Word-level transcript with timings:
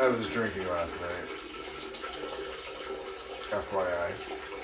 I 0.00 0.08
was 0.08 0.26
drinking 0.28 0.66
last 0.66 0.98
night. 1.02 1.28
FYI. 3.50 4.59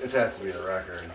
This 0.00 0.14
has 0.14 0.38
to 0.38 0.44
be 0.44 0.50
a 0.50 0.62
record. 0.62 1.10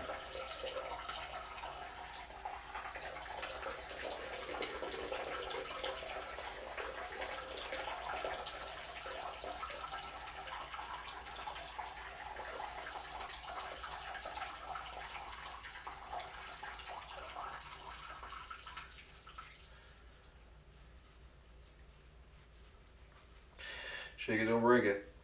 Shake 24.16 24.40
it, 24.40 24.46
don't 24.46 24.60
break 24.60 24.84
it. 24.84 25.15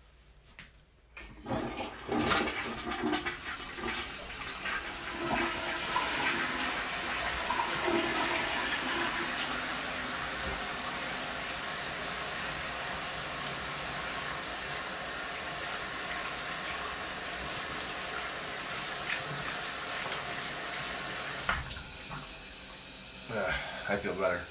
Ah, 23.34 23.58
I 23.88 23.96
feel 23.96 24.14
better. 24.14 24.46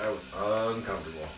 I 0.00 0.08
was 0.08 0.26
uncomfortable. 0.32 1.28